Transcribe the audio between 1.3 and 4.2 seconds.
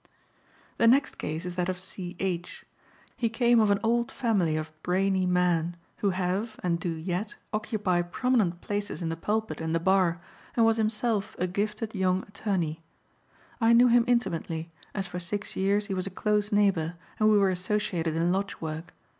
is that of C.H. He came of an old